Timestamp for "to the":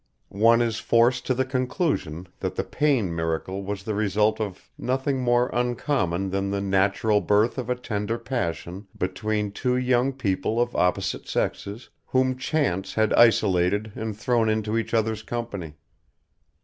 1.27-1.45